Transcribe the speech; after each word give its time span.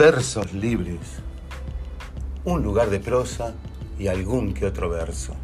Versos 0.00 0.54
libres. 0.54 1.20
Un 2.46 2.62
lugar 2.62 2.88
de 2.88 3.00
prosa 3.00 3.52
y 3.98 4.06
algún 4.06 4.54
que 4.54 4.64
otro 4.64 4.88
verso. 4.88 5.36